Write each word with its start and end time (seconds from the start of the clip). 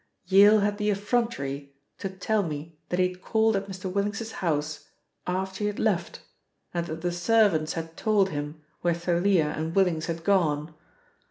Yale 0.25 0.61
had 0.61 0.79
the 0.79 0.89
effrontery 0.89 1.75
to 1.99 2.09
tell 2.09 2.41
me 2.41 2.75
that 2.89 2.97
he 2.97 3.09
had 3.09 3.21
called 3.21 3.55
at 3.55 3.67
Mr. 3.67 3.85
Willings's 3.85 4.31
house 4.31 4.87
after 5.27 5.59
he 5.59 5.67
had 5.67 5.77
left 5.77 6.21
and 6.73 6.87
that 6.87 7.01
the 7.01 7.11
servants 7.11 7.73
had 7.73 7.95
told 7.95 8.29
him 8.31 8.63
where 8.81 8.95
Thalia 8.95 9.53
and 9.55 9.75
Willings 9.75 10.07
had 10.07 10.23
gone. 10.23 10.73